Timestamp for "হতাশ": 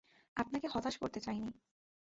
0.67-0.95